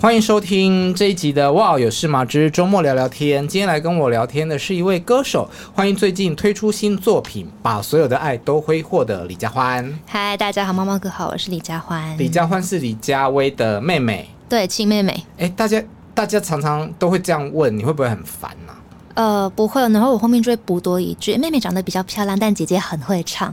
[0.00, 3.42] 欢迎收听这一集的《哇有事吗之周末聊聊天》。
[3.48, 9.98] 今天来跟我聊天的是一位歌手，欢迎最近推出新作品《把所有的爱都挥霍》的李佳欢。
[10.06, 12.16] 嗨，大家好，猫猫哥好，我是李佳欢。
[12.16, 15.24] 李佳欢是李佳薇的妹妹，对，亲妹妹。
[15.36, 15.82] 哎，大家
[16.14, 18.78] 大家常常都会这样问，你会不会很烦呢、啊？
[19.14, 23.52] 呃，不会，然后我后面就会补多一句：妹妹长得比较漂亮，但姐姐很会唱。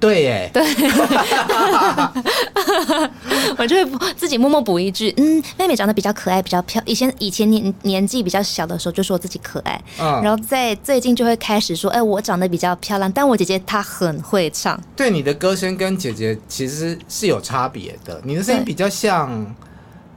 [0.00, 0.62] 对耶，对，
[3.58, 6.80] 我就会自己默默补一句，嗯，妹妹长得比较可爱，比较漂。
[6.86, 14.80] 以前以前年年纪比较小的时候，就说自己可爱，嗯，然后在最近就会开始说，哎，我长得比较漂亮，但我姐姐她很会唱。
[14.94, 19.54] 对，你的歌声跟姐姐其实是有差别的，你的声音比较像，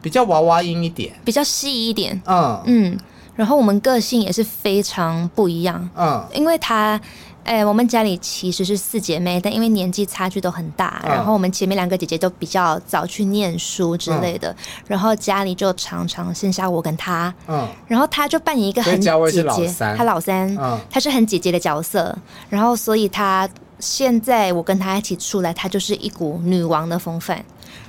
[0.01, 2.97] 比较娃娃音一点，比较细一点，嗯嗯，
[3.35, 7.01] 然后我们个性也是非常不一样，嗯，因为她。
[7.47, 14.55] 哎、欸，我们家里其实是四姐妹，但因为年纪差距都很大，嗯、然后我们前面两个姐姐都比较早去念书之类的，嗯、
[14.87, 22.13] 然后家里就常常剩下我跟她，嗯，然后她就扮演一个很姐姐，她老三，嗯，她是很姐姐的角色，
[22.49, 23.47] 然后所以她
[23.79, 27.41] 现在我跟她一起出来，她就是一股女王的风范。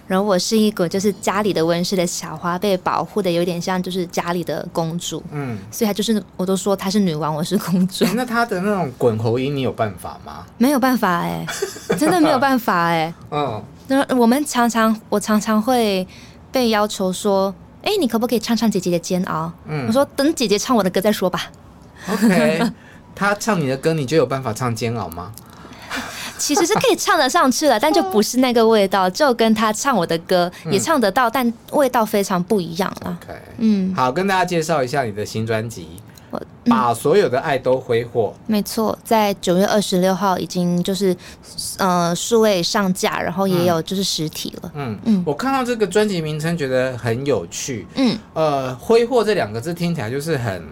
[0.09, 8.07] 然后我是一个就是家里的温室的小花，被保护的有点像就是家里的公主，嗯，所以她就是我都说她是女王，我是公主。
[8.17, 10.47] 那她的那种滚喉音，你有办法吗？
[10.57, 11.47] 没有办法哎、欸，
[11.97, 13.15] 真的没有办法哎、欸。
[13.31, 16.07] 嗯，那我们常常我常常会
[16.51, 19.53] 被要求说，哎，你可不可以唱唱姐姐的煎熬？
[19.67, 21.51] 嗯，我说等姐姐唱我的歌再说吧。
[22.11, 22.63] OK，
[23.15, 25.33] 她唱你的歌，你就有办法唱煎熬吗？
[26.39, 33.19] 其实是可以唱得上去了，但就不是那个味道，就跟他唱我的歌也唱得到，但味道非常不一样了。
[33.23, 35.89] OK，嗯，好，跟大家介绍一下你的新专辑，
[36.31, 38.35] 我把所有的爱都挥霍。
[38.47, 41.17] 没错，在九月二十六号已经就是
[41.79, 44.73] 呃数位上架，然后也有就是实体了。
[44.75, 47.87] 嗯嗯，我看到这个专辑名称觉得很有趣。
[47.97, 50.65] 嗯，呃，挥霍这两个字听起来就是很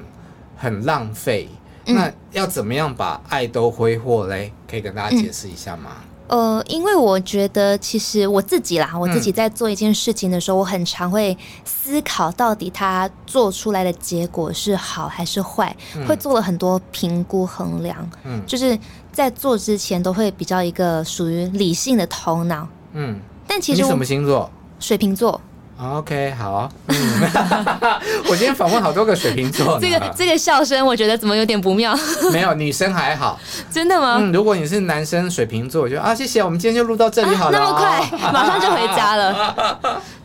[0.57, 1.49] 很浪费。
[1.87, 4.53] 那要怎么样把爱都挥霍嘞？
[4.69, 5.93] 可以跟大家解释一下吗？
[6.29, 17.97] 嗯、呃，因为我觉得其实我自己啦，我自己在做一件事情的时候，嗯、我很常会思考到底他做出来的结果是好还是坏，嗯、会做了很多评估衡量。
[18.25, 18.77] 嗯，就是
[19.13, 22.67] 在做之前都会比较一个属于理性的头脑。
[22.93, 24.51] 嗯，但其实你什么星座？
[24.81, 25.41] 水瓶座。
[25.79, 26.71] OK，好。
[26.87, 26.97] 嗯，
[28.25, 29.79] 我今天访问好多个水瓶座。
[29.79, 31.95] 这个这个笑声，我觉得怎么有点不妙？
[32.33, 33.39] 没有，女生还好。
[33.71, 34.17] 真的吗？
[34.19, 37.59] 嗯，如果你是男生水瓶座，我就啊，谢谢，我们今天就录到这里好了。
[37.59, 39.55] 啊，那么快， 马上就回家了。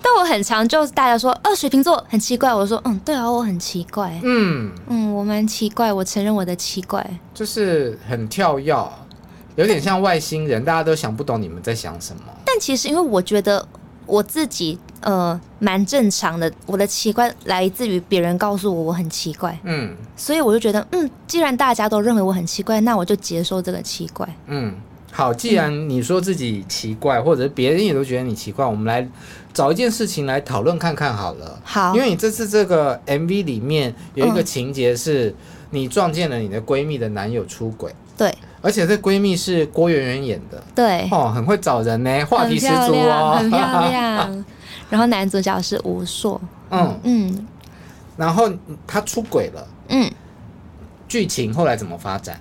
[0.02, 2.54] 但我很常就是大家说，呃，水瓶座很奇怪。
[2.54, 4.18] 我说，嗯，对啊，我很奇怪。
[4.24, 7.06] 嗯嗯，我蛮奇怪，我承认我的奇怪。
[7.34, 8.74] 就是很跳跃，
[9.58, 12.22] 有点像外星人，大家都想不懂你们在想什么。
[12.46, 13.68] 但其实，因为我觉得。
[14.08, 24.28] 我自己呃蛮正常的，我的奇怪来自于别人告诉我我很奇怪，嗯，所以我就觉得，嗯，既然大家都认为我很奇怪，那我就接受这个奇怪。
[24.48, 24.74] 嗯，
[25.12, 29.08] 好，既然你说自己奇怪，嗯、或者别人也都觉得你奇怪，我们来
[29.54, 31.60] 找一件事情来讨论看看好了。
[31.64, 35.36] 好，因为你这次这个 MV 里面有一个情节是
[35.72, 37.94] 你撞见了你的闺蜜的男友出轨。
[38.18, 38.32] 对，
[38.62, 44.46] 而且这闺蜜是郭圆圆演的，对，哦，很会找人呢，话题十足哦，很漂亮。
[44.92, 46.40] 然后男主角是吴硕，
[46.70, 47.00] 嗯。
[47.04, 47.48] 嗯，
[48.16, 48.48] 然后
[48.86, 50.12] 他出轨了，嗯，
[51.08, 52.40] 剧情后来怎么发展？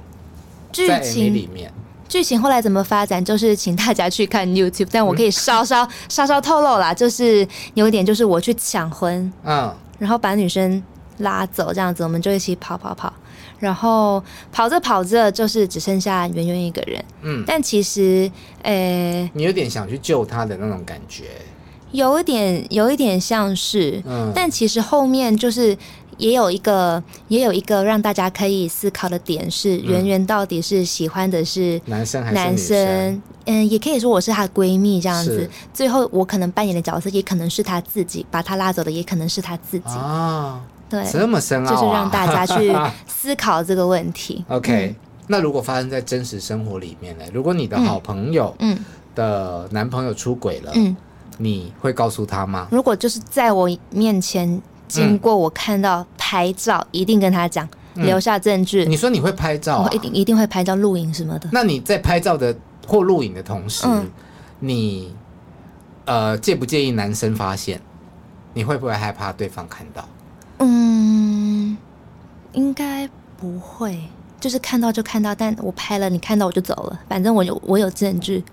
[0.71, 1.73] 剧情里面，
[2.07, 3.25] 剧情后来怎么发展？
[3.25, 10.83] 就是请大家去看 YouTube，但我可以稍稍稍稍透露啦，就是有一点就是我去抢婚，嗯，然后把女生
[11.19, 13.13] 拉走，这样子我们就一起跑跑跑。
[13.59, 17.05] 然后跑着跑着，就是只剩下圆圆一个人。
[17.21, 18.31] 嗯，但其实，
[18.63, 18.73] 诶、
[19.23, 21.25] 欸，你有点想去救他的那种感觉，
[21.93, 24.03] 有一点，有一点像是。
[24.07, 25.77] 嗯，但其实后面就是
[26.19, 33.23] 也有一个也有一个让大家可以思考的点是，圆圆到底是喜欢的是男生还是男生？
[33.47, 35.49] 嗯，也可以说我是她的闺蜜这样子。
[35.73, 40.61] 最后我可能扮演的角色也可能是她自己，把她拉走的也可能是她自己啊。
[40.89, 42.73] 对，这么深奥啊，就是让大家去
[43.07, 44.45] 思考这个问题。
[44.51, 44.97] OK，嗯，
[45.29, 47.25] 那如果发生在真实生活里面呢？
[47.33, 48.77] 如果你的好朋友嗯
[49.15, 50.97] 的男朋友出轨了，嗯，
[51.41, 52.69] 你会告诉他吗？
[52.71, 54.61] 如果就是在我面前。
[54.91, 58.85] 经过我看到拍照，嗯、一定跟他讲，留下证据。
[58.87, 61.49] 你说你会拍照、啊，我一定一定会拍照、录影什么的。
[61.53, 62.53] 那你在拍照的
[62.89, 64.11] 或录影的同时，嗯、
[64.59, 65.15] 你
[66.07, 67.81] 呃介不介意男生发现？
[68.53, 70.05] 你会不会害怕对方看到？
[70.59, 71.79] 嗯，
[72.51, 73.97] 应该不会，
[74.41, 78.45] 就是看到就看到，但我拍了，你看到我就走了，反正我有我有证据。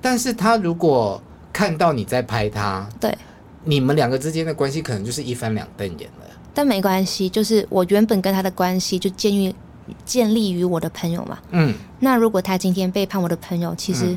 [0.00, 1.20] 但是他如果
[1.56, 3.16] 看到你在拍他，对。
[3.64, 9.56] 你们两个之间的关系可能就是一翻两瞪眼了，但没关系，就是我原本跟他的关系就建立
[10.04, 11.38] 建立于我的朋友嘛。
[11.52, 14.14] 嗯，那如果他今天背叛我的朋友，其实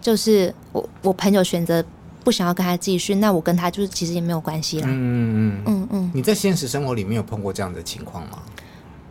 [0.00, 1.84] 就是我我朋友选择
[2.24, 4.88] 不想要跟他继续，那我跟他就是其实也没有关系啦。
[4.88, 6.10] 嗯嗯嗯嗯。
[6.14, 8.38] 你在现实生活里面有碰过这样的情况吗？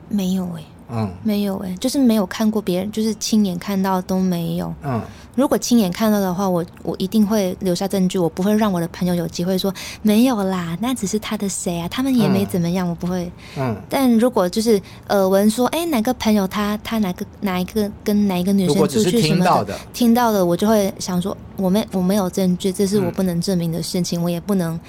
[0.10, 0.66] 没有哎、欸。
[0.91, 4.74] 嗯，没有哎、欸，就是没有看过别人，就是亲眼看到都没有。
[4.83, 5.01] 嗯，
[5.36, 13.31] 如果亲眼看到的话，我我一定会留下证据，我不会让我的朋友有机会说没有啦，那只是他的谁啊，他们也没怎么样，嗯、我不会。
[13.57, 24.80] 嗯，但如果就是耳闻说，哎，哪个朋友他他哪个哪一个跟哪一个女生出去什么的，听到的，听到的，我就会想说，我没我没有证据，这是我不能证明的事情，嗯、我也不能。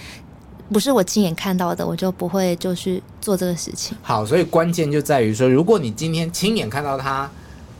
[0.72, 3.96] 不是我亲眼看到的，我就不会就去做这个事情。
[4.02, 7.28] 好，所以关键就在于说，如果你今天亲眼看到他，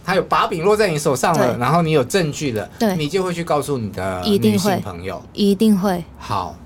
[0.05, 6.03] 他有把柄落在你手上了，然后你有证据了，对，你就会去告诉你的女性朋友，一定会。
[6.19, 6.57] 好，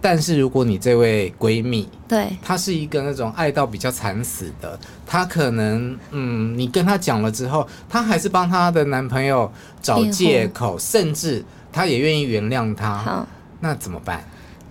[0.00, 9.52] 但是如果你这位闺蜜，对，她是一个那种爱到比较惨死的，她可能，嗯，你跟她讲了之后，她还是帮她的男朋友
[9.82, 13.26] 找借口，甚至她也愿意原谅他，好，
[13.60, 14.24] 那怎么办？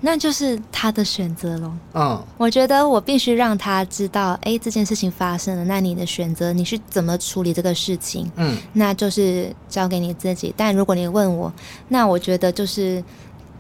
[0.06, 1.72] 那就是他的选择喽。
[1.94, 5.64] 嗯，我觉得我必须让他知道，哎，这件事情发生了。
[5.64, 8.30] 那你的选择，你是怎么处理这个事情？
[8.36, 10.54] 嗯，那就是交给你自己。
[10.58, 11.52] 但如果你问我，
[11.88, 13.02] 那我觉得就是，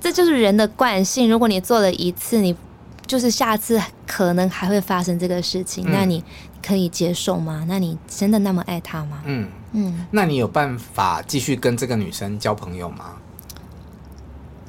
[0.01, 1.29] 这就是人的惯性。
[1.29, 2.53] 如果你做了一次，你
[3.07, 6.21] 就是下次可能还会发生这个事情，嗯，那你
[6.61, 7.63] 可以接受吗？
[7.69, 9.21] 那你真的那么爱他吗？
[9.23, 13.13] 嗯嗯，那你有办法继续跟这个女生交朋友吗？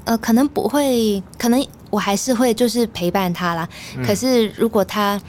[0.05, 3.69] 呃，可能不会，可能我还是会就是陪伴他啦。
[3.97, 5.21] 嗯、可是如果他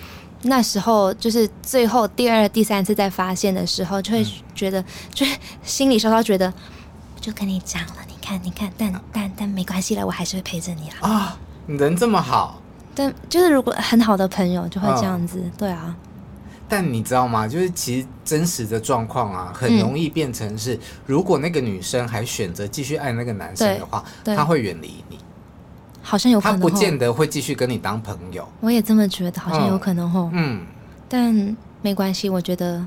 [0.44, 5.26] 那时候就是最后第二、第三次再发现的时候，就会觉得，嗯、 就
[5.64, 6.54] 心里稍稍觉得，
[7.20, 10.96] 就跟你讲了，你看，你看，但但但没关系了，我还是会陪着你啦。
[11.02, 12.62] 啊，你人这么好，
[12.94, 15.96] 但就是如果很好的朋友就会这样子，哦、对啊。
[16.68, 17.48] 但你知道吗？
[17.48, 25.20] 就是其实真实的状况啊，很容易变成是，嗯、如果那个女生还选择继续爱那个男生的话，她会远离你。
[26.02, 28.48] 好像有可能，她不见得会继续跟你当朋友。
[28.62, 30.30] 我也这么觉得，好像有可能哦。
[30.34, 30.66] 嗯，
[31.08, 32.84] 但没关系，我觉得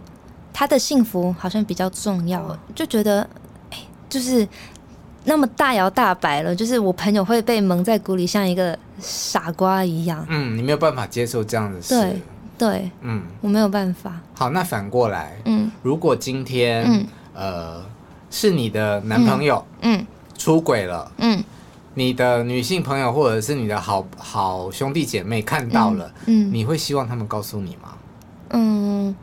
[0.53, 2.59] 他的幸福好像比较重要。
[2.75, 3.29] 就觉得，
[3.71, 3.79] 哎，
[4.09, 4.47] 就是
[5.25, 10.27] 那么大摇大摆了，就是我朋友会被蒙在鼓里，像一个傻瓜一样。
[10.29, 11.95] 嗯，你没有办法接受这样的事。
[12.01, 12.21] 对。
[12.59, 14.21] 对，嗯，我没有办法。
[14.35, 17.85] 好，那反过来，嗯，如果今天，嗯，呃，
[18.31, 20.05] 是你的男朋友，嗯，
[20.37, 21.43] 出轨了，嗯，
[21.95, 27.97] 你的女性朋友或者是你的好好兄弟姐妹看到了，嗯，你会希望他们告诉你吗？
[28.51, 29.15] 嗯，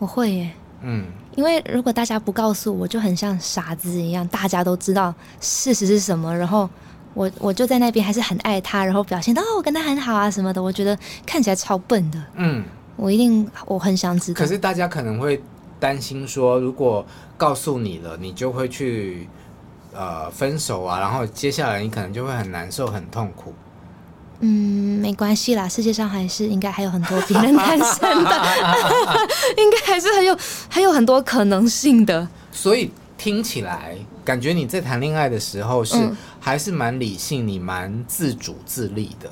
[0.00, 0.50] 我会耶，
[0.82, 1.06] 嗯，
[1.36, 6.68] 因为如果大家不告诉我，就很像傻子一样，大家都知道事实是什么，然后。
[7.14, 10.62] 我我就在那边还是很爱他，然后表现到哦，我跟他很好啊什么的。
[10.62, 12.18] 我觉得看起来超笨的。
[12.36, 12.64] 嗯，
[12.96, 14.38] 我一定我很想知道。
[14.38, 15.42] 可是大家可能会
[15.78, 17.04] 担心说，如果
[17.36, 19.28] 告诉你了，你就会去
[19.92, 23.52] 呃分手啊，然后接下来你可能就会很难受、很痛苦。
[24.40, 28.46] 嗯，没关系啦，世界上还是应该还有很多别人单身的，
[29.56, 30.36] 应该还是很有
[30.68, 32.26] 还有很多可能性的。
[32.50, 33.96] 所以听起来。
[34.24, 35.96] 感觉你在谈恋爱的时候是
[36.40, 39.30] 还是蛮理性，你蛮自主自立的。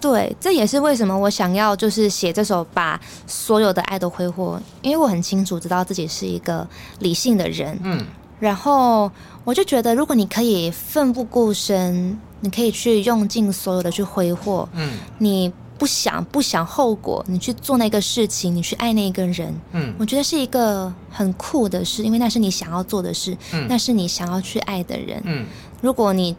[0.00, 6.66] 对，这也是为什么我想要就是写这首《把所有的爱都挥霍》，因为我很清楚知道自己是一个
[6.98, 7.78] 理性的人。
[7.84, 8.04] 嗯，
[8.40, 9.10] 然后
[9.44, 14.68] 我就觉得，如果你可以奋不顾身，你可以去用尽所有的去挥霍。
[14.72, 15.52] 嗯，你。
[15.82, 25.44] 不想不想后果，你去做那个事情，你去爱那个人，嗯，我觉得是一个很酷的事，因为那是你想要做的事，嗯，那是你想要去爱的人，嗯，
[25.80, 26.36] 如果你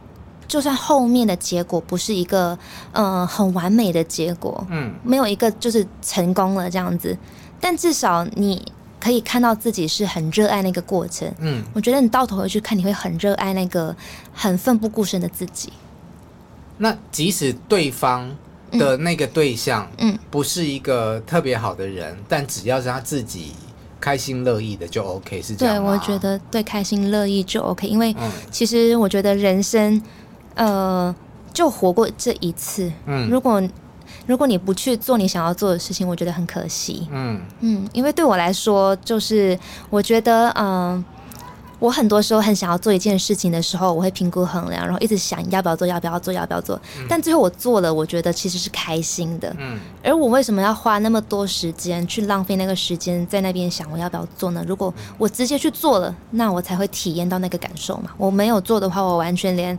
[0.47, 2.57] 就算后面的结果不是一个
[2.93, 7.17] 呃很完美的结果，嗯，没有一个就是成功了这样子，
[7.59, 8.65] 但至少你
[8.97, 13.93] 可以看到自己是很热爱那个过程，嗯，我觉得你到头回去看，你会很热爱那个
[14.33, 15.73] 很奋不顾身的自己。
[16.77, 18.33] 那即使对方
[18.77, 23.53] 的那个对象，嗯，不是一个特别好的人，嗯，但只要是他自己。
[24.03, 25.81] 开心乐意的就 OK，是这样吗？
[25.81, 28.13] 对，我觉得对，开心乐意就 OK，因为
[28.51, 30.01] 其实我觉得人生，
[30.55, 31.15] 呃，
[31.53, 32.91] 就活过这一次。
[33.05, 33.63] 嗯，如果
[34.25, 37.07] 如果你不去做你想要做的事情，我觉得很可惜。
[37.13, 39.57] 嗯嗯，因为对我来说，就是
[39.89, 41.05] 我觉得，嗯、呃。
[41.83, 46.79] 我很多时候很想要做一件事情的时候，我会评估衡量，然后一直想要不要做，要不要做，要不要做。
[47.09, 49.53] 但最后我做了，我觉得其实是开心的。
[49.59, 49.77] 嗯。
[50.01, 54.63] 而我为什么要花那么多时间去浪费那个时间在那边想我要不要做呢？
[54.65, 58.11] 如果我直接去做了，那我才会体验到那个感受嘛。
[58.17, 59.77] 我没有做的话，我完全连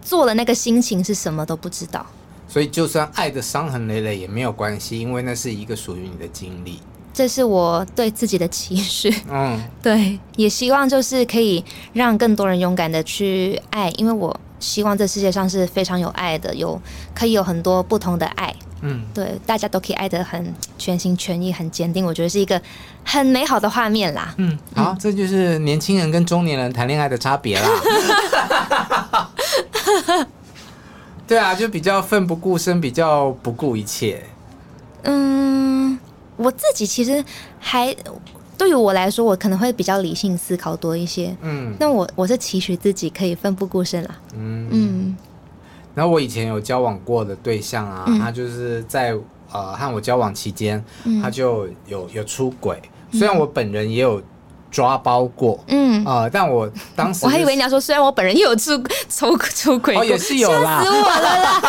[0.00, 2.06] 做了那个心情是什么都不知道。
[2.46, 6.78] 所以，就算爱的伤痕累累也没有关系，因为那是一个属于你的经历。
[7.14, 16.80] 这是我对自己的期许，嗯， 对，也希望就是可以让更多人勇敢的去爱，因为我希望这世界上是非常有爱的，有
[17.14, 22.60] 可以有很多不同的爱，嗯，对，大家都可以爱得很全心全意、很坚定，我觉得是一个
[23.04, 24.32] 很美好的画面啦。
[24.38, 27.68] 嗯，好，这就是年轻人跟中年人谈恋爱的差别啦。
[31.26, 34.22] 对啊，就比较奋不顾身，比较不顾一切。
[35.02, 35.98] 嗯。
[36.36, 37.24] 我自己其实
[37.58, 37.94] 还
[38.56, 41.36] 对于我来说，我可能会比较理性思考多一些。
[41.42, 44.10] 嗯，那我我是期许自己可以奋不顾身啦。
[44.34, 45.16] 嗯嗯。
[45.94, 49.14] 然后我以前有交往过的对象啊，嗯、他就是在
[49.52, 52.80] 呃和我交往期间，嗯、他就有有出轨。
[53.12, 54.22] 虽然我本人也有
[54.70, 61.60] 抓包过，嗯啊、呃，但我当时、就是、我还以为你要说，虽然我本人也有出出出轨，哦，也是有啦，吓死我了啦。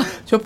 [0.30, 0.40] 就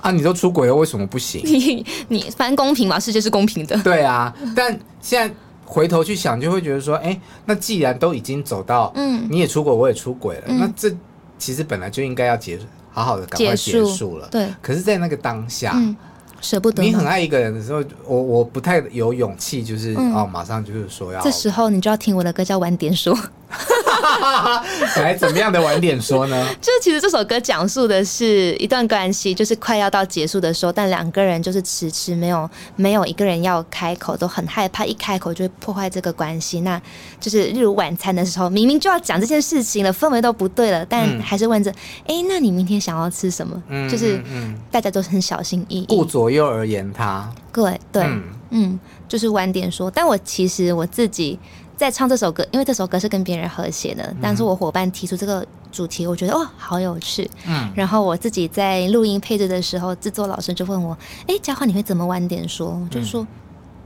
[0.00, 1.40] 啊，你都出轨了，为什么不行？
[1.46, 3.76] 你你反正公平嘛，世界是公平的。
[3.82, 10.90] 对啊，但现在回头去想，就会觉得说，哎、欸，那既然都已经走到，嗯，你也出轨，我也出轨了，嗯、那这
[11.38, 14.26] 其实本来就应该要结束，好好的赶快结束了。
[14.30, 14.48] 对。
[14.60, 15.72] 可是，在那个当下。
[15.74, 15.96] 嗯
[16.40, 16.84] 舍不得。
[16.84, 21.20] 你很爱一个人的时候，我我不太有勇气，就是、嗯、哦，马上就是说要。
[21.20, 23.12] 这时候你就要听我的歌，叫《晚点说》。
[24.96, 26.48] 来，怎么样的晚点说呢？
[26.60, 36.60] 就是其实这首歌讲述的是一段关系，就是快要到结束的时候，但两个人就是迟迟没有没有一个人要开口，都很害怕，一开口就会破坏这个关系。
[36.60, 36.80] 那
[37.20, 43.60] 就是例如晚餐的时候，明明就要讲这件事情了，氛围都不对了，但还是问着：哎、嗯欸，那你明天想要吃什么？
[43.68, 44.22] 嗯、就是
[44.70, 47.30] 大家都是很小心翼翼，顾左右而言他。
[47.52, 49.90] 对对，嗯，嗯，就是晚点说。
[49.90, 51.38] 但我其实我自己。
[51.78, 57.30] 在唱这首歌，因为这首歌是跟别人合写的，但是我伙伴提出这个主题，我觉得哦，好有趣。
[57.46, 63.24] 嗯，然后我自己在录音配置的时候，制作老师就问我：“哎，佳欢，你会怎么晚点说？”我就说：“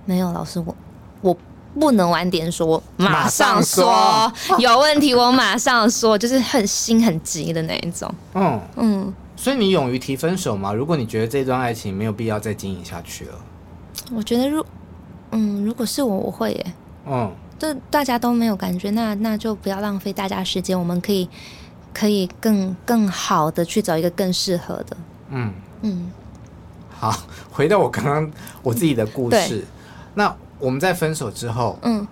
[0.06, 0.74] 没有，老师，我
[1.20, 1.36] 我
[1.78, 10.72] 不能晚点说，马上说，马上说 有问题我马上说，就是很心很急的那一种。”嗯嗯，所以你勇于提分手吗？
[10.72, 13.34] 如果你觉得这段爱情没有必要再经营下去了，
[14.14, 14.64] 我觉得如
[15.32, 16.66] 嗯，如果是我，我会耶。
[17.06, 17.30] 嗯。
[17.62, 20.76] 这大家都没有感觉，那那就不要浪费大家时间。
[20.76, 21.28] 我们可以
[21.94, 24.96] 可以更更好的去找一个更适合的。
[25.30, 25.52] 嗯
[25.82, 26.10] 嗯，
[26.90, 27.16] 好，
[27.52, 28.28] 回到我刚刚
[28.64, 29.64] 我自己的故事。
[30.14, 32.04] 那我们在分手之后，嗯，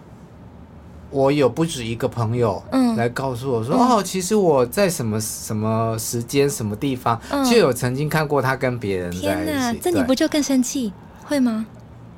[1.10, 9.26] 我有不止一个朋友，嗯，来告诉我说，嗯、哦，其实我在什么什么时间、什么地方，嗯、就有曾经看过他跟别人在一起。
[9.26, 10.92] 天哪，这你不就更生气？
[11.24, 11.66] 会吗？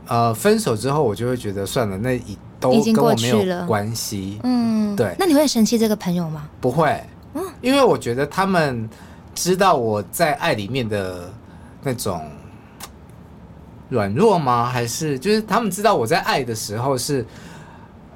[0.07, 2.37] 呃，分手之后，我就会觉得算了，那一。
[2.63, 5.15] 都跟我没有关系，嗯，对。
[5.19, 6.49] 那你会生气这个朋友吗？
[6.61, 7.05] 不会，
[7.35, 8.89] 嗯，因为我觉得他们
[9.35, 11.29] 知道我在爱里面的
[11.83, 12.25] 那种
[13.89, 14.65] 软弱吗？
[14.65, 17.27] 还是就是他们知道我在爱的时候是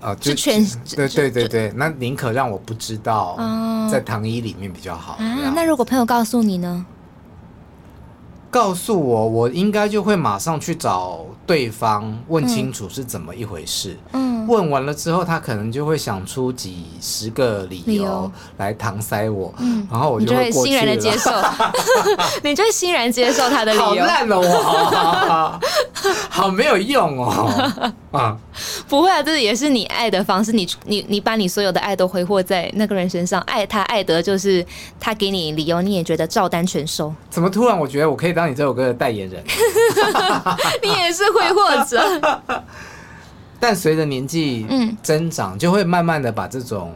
[0.01, 3.37] 呃，就全对对对对，那宁可让我不知道，
[3.91, 5.53] 在糖衣里面比较好啊。
[5.55, 6.87] 那如果朋友告诉你呢？
[8.49, 13.99] 告诉我，我应该就会马上去找对方问清楚是怎么一回事。
[14.13, 14.36] 嗯。
[14.47, 21.31] 问完了之后，他可能就会想出几十个理由来搪塞我，嗯、然后我就会欣然的接受，
[22.45, 23.85] 你就会欣然接受他的理由。
[23.85, 25.61] 好烂哦，我
[26.31, 28.37] 好没有用哦 啊！
[28.89, 30.53] 不会啊，这也是你爱的方式。
[30.53, 34.65] 你你你把你所有的爱都挥霍在那个人身上，爱他爱得就是
[35.01, 37.13] 他给你理由，你也觉得照单全收。
[37.29, 39.43] 怎么突然我觉得我可以当你这首歌的代言人？
[40.83, 42.31] 你也是挥霍者。
[43.59, 44.67] 但随着年纪
[45.03, 46.93] 增长，就会慢慢的把这种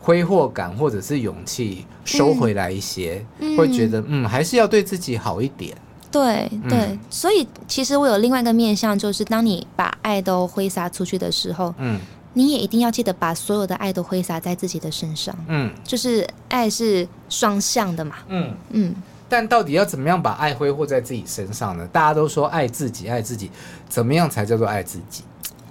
[0.00, 5.76] 挥霍感或者是勇气收回来一些，嗯、会觉得嗯，还是要对自己好一点。
[6.10, 12.00] 对对，嗯、所以其实我有另外一个面向，就是当你把爱都挥洒出去的时候，嗯，
[12.32, 18.54] 你也一定要记得把所有的爱都挥洒在自己的身上，嗯，就是爱是双向的嘛，嗯。
[18.70, 18.94] 嗯。
[19.30, 21.86] 但到底要怎么样把爱挥霍在自己身上呢？
[21.92, 23.50] 大家都说爱自己，爱自己，
[23.86, 25.22] 怎么样才叫做爱自己？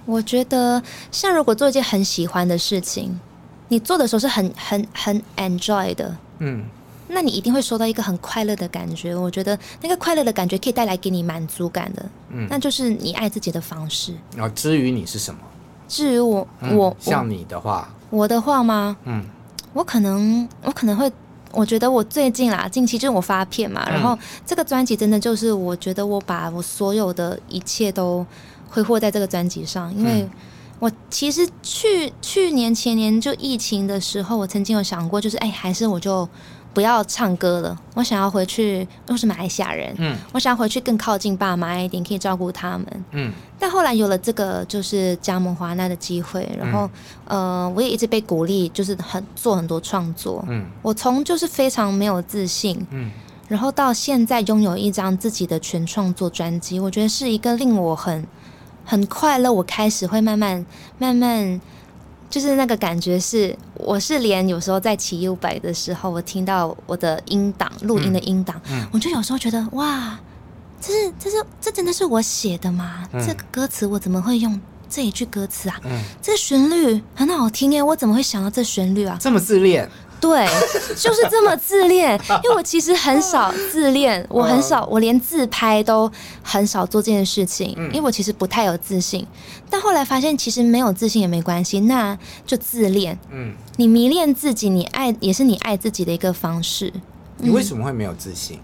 [0.08, 3.20] 我觉得，像如果做一件很喜欢的事情，
[3.68, 6.64] 你做的时候是很很很 enjoy 的，嗯。
[7.10, 14.12] 那你一定会收到一个很快乐的感觉，我觉得那个快乐的感觉可以带来给你满足感的，嗯，那就是你爱自己的方式。
[14.36, 15.40] 然后至于你是什么？
[15.88, 18.94] 至于我，嗯、我像你的话，我的话吗？
[19.04, 19.24] 嗯，
[19.72, 21.10] 我可能我可能会，
[21.52, 28.24] 我觉得我最近啦，近期就是我发片嘛，嗯、然后这个专辑真的就是我觉得我把我所有的一切都
[28.68, 30.28] 挥霍在这个专辑上，因为
[30.78, 36.28] 我其实去去年前年就疫情的时候，我曾经有想过，就是哎，还是我就。
[36.74, 38.86] 不要唱歌了，我想要回去。
[39.08, 43.32] 我是马来西亚人，嗯，我想要回去更靠近爸妈一点，可以照顾他们，嗯。
[43.58, 46.88] 但后来有了这个就是加盟华纳的机会，然后、
[47.24, 50.66] 嗯、呃，我也一直被鼓励，就是很做很多创作，嗯。
[50.80, 53.10] 我从就是非常没有自信，嗯，
[53.48, 58.24] 然后到现在拥有一张自己的全创作专辑，我觉得是一个令我很
[58.88, 59.52] 很快乐。
[59.52, 60.64] 我开始会慢慢
[60.98, 61.60] 慢慢。
[62.30, 70.20] 就是那个感觉是，我是连有时候在骑 U-bike 的时候，我听到我的音档录音的音档，嗯嗯、我就有时候觉得哇，
[70.78, 73.02] 这是这是这真的是我写的吗？
[73.14, 75.80] 嗯、这个歌词我怎么会用这一句歌词啊？
[75.84, 79.16] 嗯、这旋律很好听耶，我怎么会想到这旋律啊？
[79.18, 79.88] 这么自恋。
[80.20, 80.46] 对，
[80.96, 82.20] 就是这么自恋。
[82.42, 86.10] 因为我其实很少自恋，我很少，我连自拍都
[86.42, 87.68] 很少做这件事情。
[87.92, 89.24] 因为我其实不太有自信。
[89.70, 93.16] 但后来发现，其实没有自信也没关系，那就自恋。
[93.30, 96.92] 嗯，你迷恋自己，你爱也是你爱自己的一个方式。
[97.36, 98.58] 你为什么会没有自信？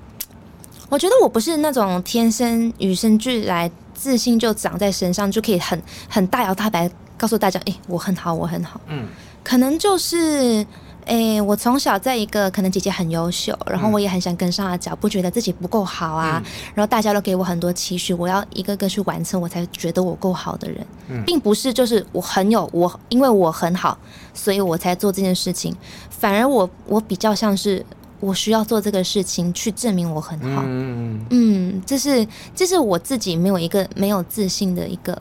[0.88, 8.80] 我觉得我不是那种天生与生俱来自信就长在身上，就可以很很大摇大摆告诉大家，哎，我很好，我很好。
[8.88, 9.06] 嗯，
[9.44, 10.66] 可能就是。
[11.06, 16.42] 哎、欸，我从小在一个可能姐姐很优秀，然后我也很想跟上她脚步，觉得自己不够好啊。
[16.44, 23.98] 嗯、然后大家都给我很多期许，我要一个个去完成，我才觉得我够好的人，嗯、并不是就是我很有我，因为我很好，
[24.32, 25.74] 所以我才做这件事情。
[26.08, 27.84] 反而我我比较像是
[28.20, 30.62] 我需要做这个事情去证明我很好。
[30.64, 35.20] 嗯，嗯，这是这是我自己没有一个没有自信的一个。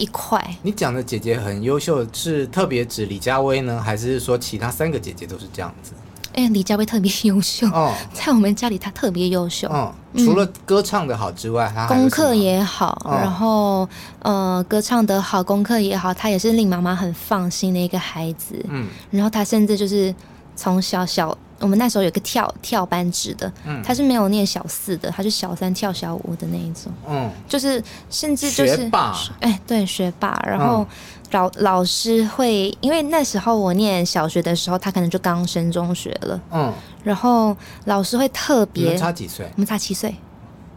[0.00, 5.92] 一块，你讲的姐姐很优秀，是特别指李佳薇呢，还是说其他三个姐姐都是这样子？
[6.32, 9.68] 哎、欸，李佳薇特别优秀哦，在我们家里她特别优秀。
[9.72, 13.88] 嗯，除了歌唱的好之外，她功课也好，哦、然后
[14.20, 18.64] 呃，歌唱的好，功课也好，她也是令妈妈很放心的一个孩子。
[18.68, 20.14] 嗯，然后她甚至就是
[20.56, 21.36] 从小小。
[21.60, 30.42] 我们那时候有个跳跳班制的，嗯，他是没有念小四的，他是小三跳小五的那一种，嗯，就是甚至就是学霸，哎，对，学霸。
[30.46, 30.86] 然后
[31.30, 36.72] 老、嗯、老师会，因为那时候我念小学的时候，他可能就刚升中学了，嗯，
[37.04, 39.46] 然后老师会特别差几岁？
[39.54, 40.14] 我们差七岁，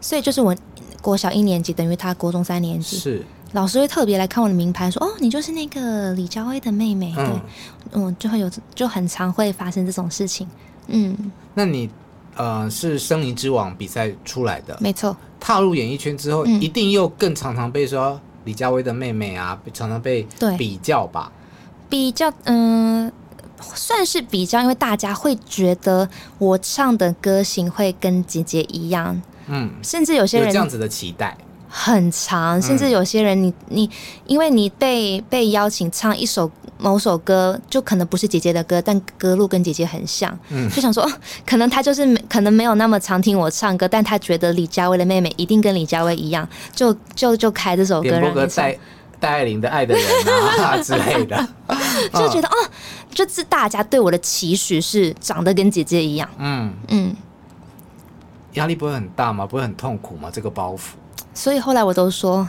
[0.00, 0.54] 所以就是我
[1.00, 3.24] 国小一年级等于他国中三年级，是。
[3.52, 7.24] 老师会特别来看我的名牌，说：“哦，你就是那个李佳薇的妹妹。”对，
[7.92, 10.48] 嗯，就会有就很常会发生这种事情。
[10.88, 11.16] 嗯，
[11.54, 11.88] 那你
[12.36, 15.16] 呃是声林之王比赛出来的，没错。
[15.40, 21.30] 踏入演艺圈之后，嗯、一定又更常常被说李佳薇的妹妹啊，常常被比较吧？
[21.88, 23.12] 比较，嗯、呃，
[23.74, 31.36] 算是比较，因为大家会觉得我唱的歌型会跟姐姐一样，嗯，甚至有些人有这样子的期待。
[31.76, 33.90] 很长，甚至有些人你，你你，
[34.26, 41.04] 因为你被被邀请唱一首某首歌，就可能不是姐姐的歌，但歌路跟姐姐很像，嗯，就想说，
[41.44, 48.78] 可能他就是没，可能没有那么常听我唱歌，但他觉得李佳薇的妹妹一定跟李佳薇一样，就就就开这首歌，点播个戴
[49.18, 50.04] 戴爱玲的《爱的人》
[50.62, 51.48] 啊之类的，
[52.14, 52.54] 就觉得哦，
[53.12, 56.72] 就是大家对我的期许是长得跟姐姐一样，嗯。
[56.88, 57.16] 嗯，
[58.52, 59.44] 压力不会很大吗？
[59.44, 60.30] 不会很痛苦吗？
[60.32, 60.92] 这个包袱。
[61.34, 62.46] 所以后来我都说，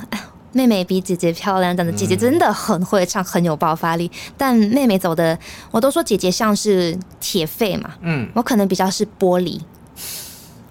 [0.53, 4.09] 妹妹比姐姐漂亮，但是姐姐真的很会唱，很有爆发力。
[4.37, 5.37] 但妹妹走的，
[5.71, 9.59] 我都说姐姐像是铁肺嘛，嗯，我可能比较是玻璃。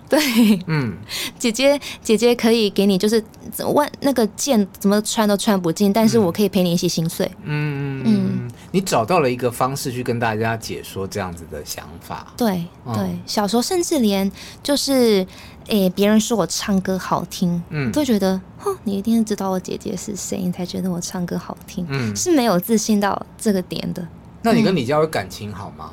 [0.11, 0.21] 对，
[0.67, 0.95] 嗯，
[1.39, 3.23] 姐姐姐姐可以给你就是
[3.73, 7.27] 万那个剑怎么穿都穿不进，但是我可以陪你一起心碎。
[7.43, 12.33] 嗯嗯嗯，你找到了一个方式去跟大家解说这样子的想法。
[12.37, 12.65] 对
[12.95, 14.31] 对，小时候甚至连
[14.63, 15.27] 就是。
[15.69, 24.07] 诶，别人说我唱歌好听，嗯，都觉得，哼，你一定是知道我姐姐是谁，你才觉得我唱歌好听，嗯，是没有自信到这个点的。
[24.43, 25.91] 那你跟李佳薇感情好吗？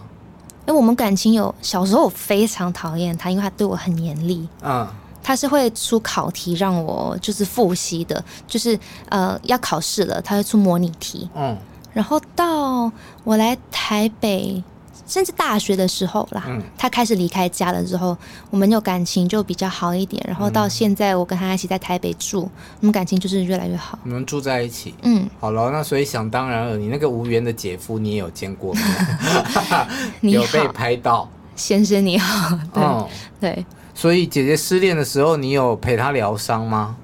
[0.67, 4.47] 因为我们感情有小时候我非常讨厌他，因为他对我很严厉。
[4.63, 4.87] 嗯。
[5.23, 11.29] 他是会出考题让我就是复习的，就是呃要考试了，他会出模拟题。
[11.35, 11.55] 嗯，
[11.93, 12.91] 然后到
[13.23, 14.63] 我来台北，
[15.11, 18.17] 甚至大学的时候啦，嗯，他开始离开家了之后，
[18.49, 20.23] 我们有感情就比较好一点。
[20.25, 23.99] 然后到现在，我跟他一起在台北住，我们感情就是越来越好。
[24.05, 28.73] 你们住在一起，嗯，好了，那所以想当然了，你那个无缘的姐夫你也有见过
[30.21, 33.07] 有被拍到，先生你好，对、嗯、
[33.41, 33.65] 对。
[33.93, 36.95] 所以姐姐失恋的时候，你有陪她疗伤吗？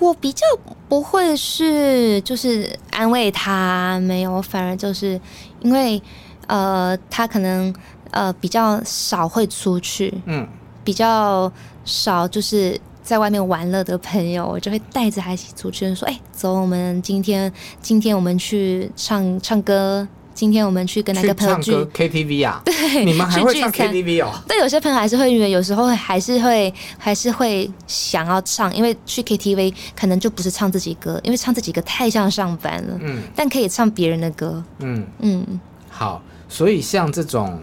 [0.00, 0.44] 我比较
[0.88, 5.20] 不会是就是安慰她，没有，反而就是
[5.60, 6.02] 因为
[6.50, 7.72] 呃，他可能
[8.10, 10.46] 呃比较少会出去，嗯，
[10.82, 11.50] 比较
[11.84, 22.62] 少就是在外面玩乐的朋友，我就会带着她一起出去，说：“哎、欸，走，我们今天今天我们去唱唱歌。”今天我们去跟那个朋友去唱歌 KTV 啊？
[22.64, 24.32] 对，你们还会唱 KTV 哦？
[24.48, 32.96] 对，有些朋友还是会约，有时候还是会还是会想要唱，因为去 KTV 可能就不是唱自己歌，因为唱自己歌太像上班了。
[33.02, 34.64] 嗯，但可以唱别人的歌。
[34.78, 35.60] 嗯嗯，
[35.90, 37.58] 好，所以像这种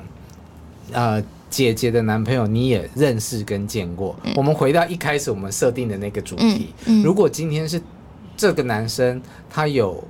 [0.91, 1.21] 呃
[1.51, 4.15] 姐姐的男朋友，你也认识跟见过。
[4.23, 7.79] 嗯，我们回到一开始我们设定的那个主题，嗯，嗯，如果今天是
[8.35, 10.03] 这个男生他有。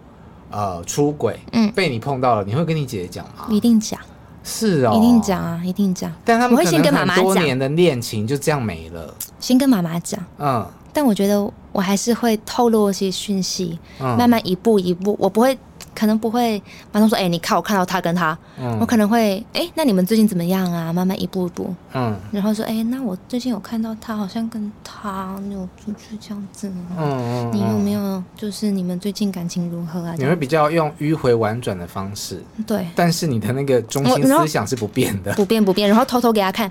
[0.50, 3.48] 呃，出轨，嗯，被你碰到了，你会跟你姐姐讲吗？
[3.50, 4.00] 一定讲，
[4.46, 6.10] 是哦，一定讲啊，一定讲。
[6.24, 9.14] 但他们可能很多年的恋情就这样没了。
[9.42, 15.58] 先跟妈妈讲，嗯，但我觉得我还是会透露一些讯息，嗯，慢慢一步一步，我不会。
[15.98, 20.94] 可能不会马上说，哎、欸，你看我看到他跟他，嗯、我可能会，哎、欸，那你们最近怎么样啊？
[20.94, 30.14] 慢慢一步一步，嗯，然后说，哎、欸，那我最近有看到他，好像跟他有出去这样子，嗯，嗯，你有没有就是你们最近感情如何啊？
[30.20, 36.70] 你会比较用迂回婉转的方式，对，但是你的那个中心思想是不变的， 不变不变，然后偷偷给他看，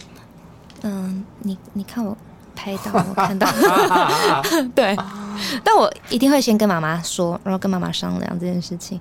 [0.82, 2.16] 嗯，你你看我
[2.54, 3.48] 拍到我看到，
[4.72, 4.96] 对，
[5.64, 9.00] 但我一定会先跟妈妈说，然后跟妈妈商量这件事情。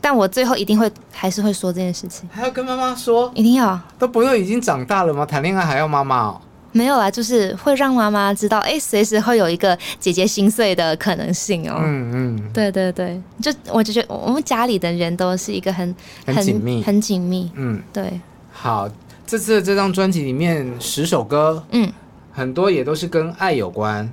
[0.00, 5.24] 但我最后一定会还是会说这件事情，还要跟妈妈说，一定要，都不用已经长大了吗？
[5.24, 6.40] 谈恋爱还要妈妈哦？
[6.72, 11.76] 没有啦，就是会让妈妈知道，哎、欸，随时会有一个姐姐心碎的可能性哦。
[11.78, 15.94] 嗯嗯，对对对，就我就觉得我们家里的人都是一个很
[16.26, 17.50] 很紧密、很紧密。
[17.54, 18.20] 嗯，对。
[18.52, 18.86] 好，
[19.26, 21.90] 这次这张专辑里面十首歌，嗯，
[22.32, 24.12] 很多也都是跟爱有关，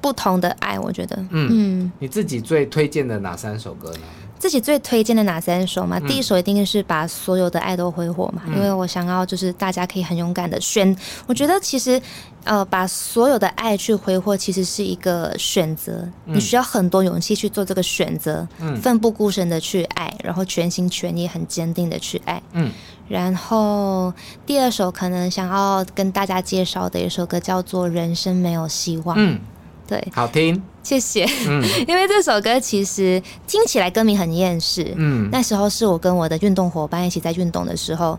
[0.00, 1.16] 不同的爱，我觉得。
[1.30, 4.00] 嗯嗯，你自己最推荐的哪三首歌呢？
[4.38, 5.98] 自己最推荐的哪三首嘛？
[5.98, 10.96] 嗯、第一首一定是把所有的爱都挥霍嘛，嗯、因为我想要就是大家可以很勇敢的选。
[11.26, 12.00] 我觉得其实
[12.44, 22.70] 呃，把所有的爱去挥霍，其实是一个选择，嗯、你需要很多勇气去做这个选择，嗯，奋不顾身的去爱，然后全心全意、很坚定的去爱，嗯。
[23.08, 24.12] 然后
[24.46, 29.40] 第二首可能想要跟大家介绍的一首歌叫做《人生没有希望》，嗯。
[29.88, 31.24] 对，好听，谢谢。
[31.48, 34.92] 嗯， 因为这首歌其实听起来歌名很厌世。
[34.96, 38.18] 嗯，那时候是我跟我的运动伙伴一起在运动的时候，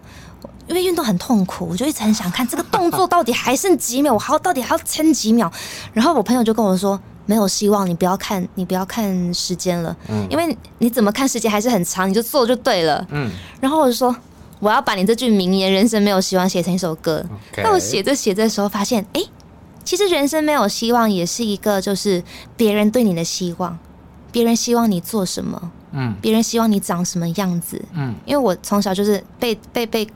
[0.68, 5.52] 因为运动很痛苦，我就一直很想看这个动作到底还剩几秒，我还要到底还要撑几秒。
[5.94, 9.96] 然后我朋友就跟我说，没有希望，你不要看，你不要看时间了。
[10.08, 13.06] 嗯，因为你怎么看时间还是很长，你就做就对了。
[13.12, 13.30] 嗯，
[13.62, 14.16] 然后我就说，
[14.60, 17.24] 我要把你这句名言“人生没有希望”写成一首歌。
[17.56, 19.22] 但我写着写着的时候发现，哎。
[19.90, 22.24] 其实人生没有希望，也是一个就是
[22.56, 23.76] 别人对你的希望，
[24.32, 30.08] 别人希望你做什么，嗯，别人希望你长什么样子，嗯，因为我从小就是被被被。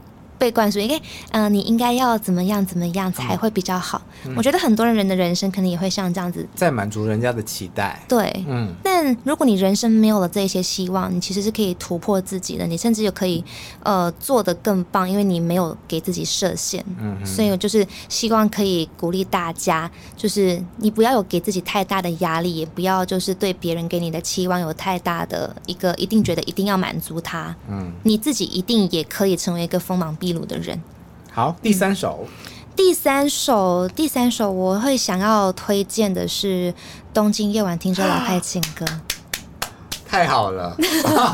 [0.43, 1.01] 被灌输，因为，
[1.32, 4.01] 嗯，你应该要怎么样怎么样才会比较好？
[4.25, 7.97] 嗯、我觉得很多人的人生可能也会像这样子，在满足人家的期待。
[8.10, 8.73] 对，嗯。
[8.84, 13.41] 但如果你人生没有了这些希望，你其实是可以突破自己的，你甚至也可以，
[13.84, 16.84] 呃，做的更棒，因为你没有给自己设限。
[16.99, 17.25] 嗯。
[17.25, 27.56] 所以就是希望可以鼓励大家，就是你不要有给自己太大的压力，也不要就是对别人给你的期望有太大的一个一定觉得一定要满足他。
[27.69, 27.93] 嗯。
[28.03, 30.82] 你自己一定也可以成为一个锋芒毕的人，
[31.32, 32.28] 好，第三首，嗯，
[32.76, 36.74] 第三首，第三首，我会想要推荐的是
[37.13, 38.86] 《东京夜晚听着老派情歌》，
[40.13, 40.78] 太好了，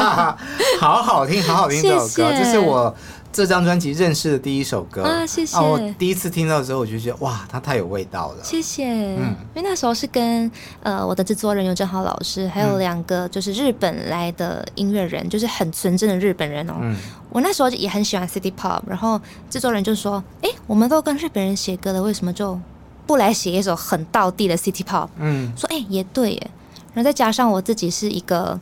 [0.80, 2.96] 好好听，好好听这首歌，这是我。
[3.32, 5.56] 这张专辑认识的第一首歌啊，谢谢。
[5.56, 8.44] 啊，我第一次听到的时候，我就觉得哇，它太有味道了。
[8.44, 8.88] 谢谢。
[8.88, 10.50] 嗯，因为那时候是跟
[10.82, 16.74] 呃我的制作人尤正豪老师，还有两个就是日本来的音乐人，嗯、就是很纯正的日本人哦。
[16.82, 16.98] 嗯。
[17.30, 22.60] 我那时候也很喜欢 City Pop，然后制作人就说：“哎，我们都跟日本人写歌了，为什么就
[23.06, 25.54] 不来写一首很道地的 City Pop？” 嗯。
[25.56, 26.52] 说：“哎，也对耶。”
[27.00, 28.60] 然后再加上我自己是一个。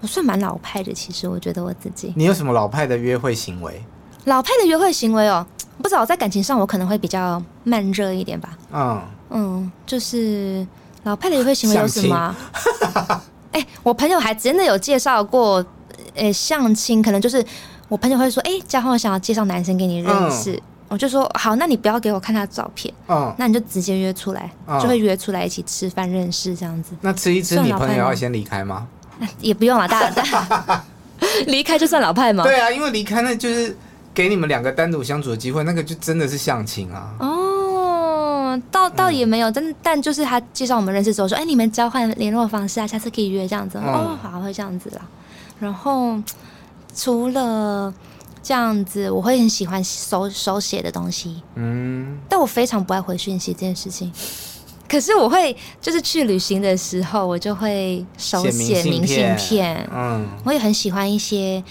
[0.00, 2.12] 我算蛮老派的，其实我觉得我自己。
[2.14, 3.82] 你有什么老派的约会行为？
[4.26, 5.44] 老派的约会行为哦，
[5.82, 8.56] 不知道在感情上我可能会比较慢热一点吧。
[8.72, 10.64] 嗯嗯，就是
[11.02, 12.36] 老派的约会行为有什么？
[13.50, 15.54] 哎、欸，我朋友还真的有介绍过，
[16.14, 17.44] 呃、欸，相亲可能就是
[17.88, 26.94] 我朋友会说，哎、欸，嘉欢，我想要介绍男生给你认识，嗯、我就说好，那你不要给我看他的照片，嗯，那你就直接约出来，嗯、就会约出来一起吃饭认识这样子。
[27.02, 28.86] 那吃一吃，你朋友要先离开吗？
[29.40, 30.84] 也不用啊，大大
[31.46, 32.44] 离开就算老派吗？
[32.44, 33.76] 对啊，因为离开那就是
[34.14, 37.12] 给你们两个单独相处的机会，那个就真的是相亲啊。
[37.18, 43.78] 哦，倒倒也没有，但但就是他介绍我们认识之后说，哎，你们交换联络方式啊，下次可以约这样子。
[43.78, 45.02] 嗯、哦，好，会这样子啦。
[45.58, 46.16] 然后
[46.94, 47.92] 除了
[48.42, 51.42] 这样子，我会很喜欢手手写的东西。
[51.54, 54.12] 嗯，但我非常不爱回讯息这件事情。
[54.88, 59.86] 可是我会，就是去旅行的时候，我就会手写明信片。
[59.92, 61.62] 嗯，我也很喜欢一些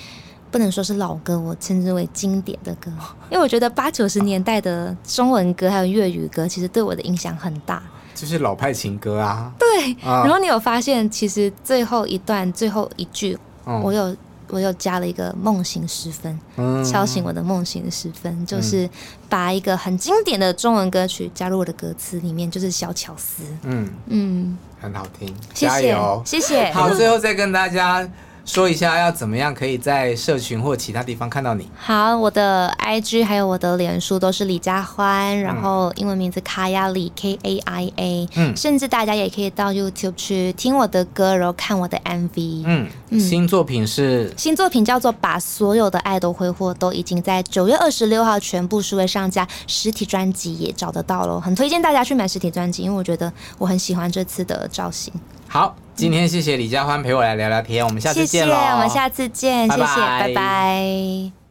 [0.51, 2.91] 不能说是老歌，我称之为经典的歌，
[3.32, 7.82] 因为我觉得八九十年代的中文歌还有粤语歌，其实对我的影响很大。
[8.13, 9.51] 就是老派情歌啊。
[9.58, 9.95] 对。
[10.03, 14.15] 然后你有发现，其实最后一段最后一句，我有。
[14.50, 18.90] 我又加了一个梦醒时分，嗯、敲醒我的梦醒时分，嗯、就是
[19.28, 23.44] 把一个很经典的中文歌曲加入我的歌词里面，就是小巧思。
[23.64, 26.72] 嗯嗯，嗯很好听，谢谢，加油，谢谢。
[26.72, 28.08] 好，最后再跟大家。
[28.48, 31.70] 说一下要怎么样可以在社群或其他地方看到你？
[31.78, 42.64] 好，我的 IG 还有我的脸书都是李佳欢，然后英文名字卡雅李 K A I A，嗯，甚至大家也可以到 YouTube 去听我的歌，然后看我的 MV。
[42.66, 55.14] 嗯，嗯，新作品是新作品叫做《把所有的爱都挥霍》，都已经在九月二十六号全部数位上架，实体专辑也找得到了，很推荐大家去买实体专辑，因为我觉得我很喜欢这次的造型。
[55.50, 58.54] 好，今天谢谢李佳欢陪我来聊聊天，我们下次见喽。
[58.54, 61.47] 谢谢，我们下次见，拜拜谢谢，拜拜。